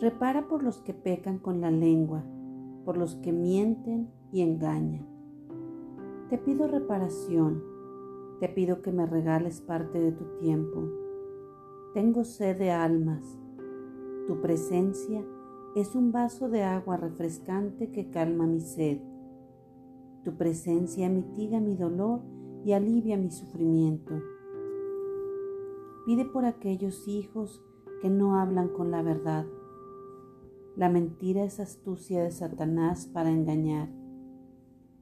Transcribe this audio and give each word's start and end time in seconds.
Repara 0.00 0.46
por 0.46 0.62
los 0.62 0.78
que 0.82 0.92
pecan 0.92 1.38
con 1.38 1.60
la 1.60 1.70
lengua, 1.70 2.22
por 2.84 2.98
los 2.98 3.16
que 3.16 3.32
mienten 3.32 4.10
y 4.30 4.42
engañan. 4.42 5.06
Te 6.28 6.36
pido 6.36 6.68
reparación, 6.68 7.62
te 8.40 8.48
pido 8.48 8.82
que 8.82 8.92
me 8.92 9.06
regales 9.06 9.62
parte 9.62 9.98
de 9.98 10.12
tu 10.12 10.24
tiempo. 10.38 10.82
Tengo 11.94 12.24
sed 12.24 12.58
de 12.58 12.70
almas. 12.72 13.38
Tu 14.26 14.40
presencia 14.42 15.24
es 15.74 15.94
un 15.94 16.12
vaso 16.12 16.50
de 16.50 16.62
agua 16.62 16.98
refrescante 16.98 17.90
que 17.90 18.10
calma 18.10 18.46
mi 18.46 18.60
sed. 18.60 18.98
Tu 20.24 20.36
presencia 20.36 21.08
mitiga 21.08 21.58
mi 21.60 21.74
dolor 21.74 22.20
y 22.64 22.72
alivia 22.72 23.16
mi 23.16 23.30
sufrimiento. 23.30 24.12
Pide 26.04 26.24
por 26.26 26.44
aquellos 26.44 27.08
hijos 27.08 27.62
que 28.02 28.10
no 28.10 28.38
hablan 28.38 28.68
con 28.68 28.90
la 28.90 29.02
verdad. 29.02 29.46
La 30.76 30.90
mentira 30.90 31.42
es 31.42 31.58
astucia 31.58 32.22
de 32.22 32.30
Satanás 32.30 33.06
para 33.06 33.30
engañar. 33.30 33.88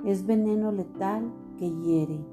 Es 0.04 0.24
veneno 0.24 0.70
letal 0.70 1.34
que 1.58 1.68
hiere. 1.68 2.24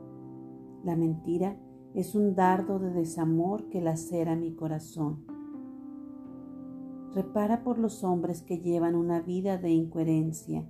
La 0.84 0.96
mentira 0.96 1.58
es 1.96 2.14
un 2.14 2.36
dardo 2.36 2.78
de 2.78 2.92
desamor 2.92 3.68
que 3.70 3.82
lacera 3.82 4.36
mi 4.36 4.54
corazón. 4.54 5.26
Repara 7.16 7.64
por 7.64 7.80
los 7.80 8.04
hombres 8.04 8.44
que 8.44 8.60
llevan 8.60 8.94
una 8.94 9.22
vida 9.22 9.58
de 9.58 9.72
incoherencia, 9.72 10.70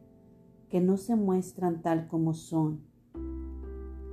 que 0.70 0.80
no 0.80 0.96
se 0.96 1.18
muestran 1.18 1.82
tal 1.82 2.08
como 2.08 2.34
son, 2.34 2.86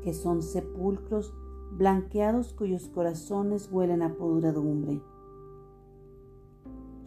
que 0.03 0.13
son 0.13 0.43
sepulcros 0.43 1.33
blanqueados 1.77 2.55
cuyos 2.55 2.89
corazones 2.89 3.71
huelen 3.71 4.03
a 4.03 4.17
podredumbre. 4.17 5.01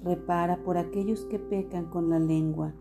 Repara 0.04 0.64
por 0.64 0.78
aquellos 0.78 1.26
que 1.26 1.38
pecan 1.38 1.86
con 1.86 2.10
la 2.10 2.20
lengua, 2.20 2.74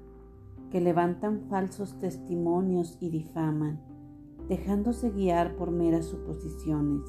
que 0.70 0.80
levantan 0.80 1.48
falsos 1.48 1.98
testimonios 1.98 2.96
y 3.00 3.10
difaman, 3.10 3.80
dejándose 4.48 5.10
guiar 5.10 5.56
por 5.56 5.70
meras 5.70 6.06
suposiciones. 6.06 7.02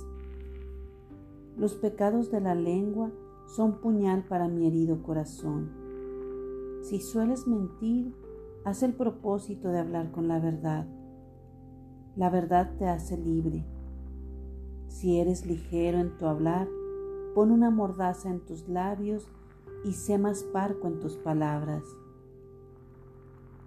Los 1.57 1.75
pecados 1.75 2.31
de 2.31 2.41
la 2.41 2.55
lengua 2.55 3.11
son 3.45 3.79
puñal 3.79 4.25
para 4.25 4.47
mi 4.47 4.67
herido 4.67 5.03
corazón. 5.03 5.71
Si 6.81 6.99
sueles 6.99 7.47
mentir, 7.47 8.13
haz 8.65 8.83
el 8.83 8.93
propósito 8.93 9.69
de 9.69 9.79
hablar 9.79 10.11
con 10.11 10.27
la 10.27 10.39
verdad. 10.39 10.87
La 12.15 12.29
verdad 12.29 12.75
te 12.77 12.87
hace 12.87 13.17
libre. 13.17 13.65
Si 14.87 15.19
eres 15.19 15.45
ligero 15.45 15.99
en 15.99 16.17
tu 16.17 16.25
hablar, 16.25 16.67
pon 17.33 17.51
una 17.51 17.69
mordaza 17.69 18.29
en 18.29 18.41
tus 18.41 18.67
labios 18.67 19.29
y 19.83 19.93
sé 19.93 20.17
más 20.17 20.43
parco 20.43 20.87
en 20.87 20.99
tus 20.99 21.17
palabras. 21.17 21.83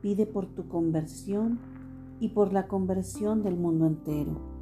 Pide 0.01 0.27
por 0.27 0.47
tu 0.47 0.69
conversión 0.69 1.59
y 2.21 2.29
por 2.29 2.53
la 2.53 2.69
conversión 2.69 3.43
del 3.43 3.56
mundo 3.56 3.87
entero. 3.87 4.53